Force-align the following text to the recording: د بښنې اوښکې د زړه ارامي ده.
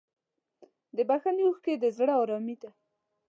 د 0.95 0.97
بښنې 1.09 1.43
اوښکې 1.45 1.73
د 1.79 1.85
زړه 1.97 2.13
ارامي 2.21 2.55
ده. 2.61 2.69